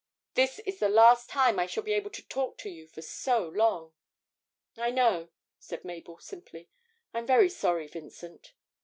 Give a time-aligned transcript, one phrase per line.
[0.33, 3.47] 'This is the last time I shall be able to talk to you for so
[3.47, 3.93] long.'
[4.75, 6.69] 'I know,' said Mabel, simply;
[7.13, 8.53] 'I'm very sorry, Vincent.'